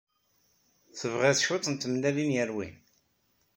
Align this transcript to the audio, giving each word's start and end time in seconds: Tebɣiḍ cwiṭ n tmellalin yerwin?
Tebɣiḍ 0.99 1.37
cwiṭ 1.41 1.65
n 1.69 1.75
tmellalin 1.75 2.35
yerwin? 2.35 2.73